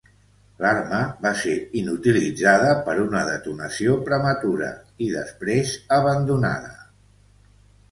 [0.63, 4.73] L'arma va ser inutilitzada per una detonació prematura
[5.09, 6.75] i després abandonada.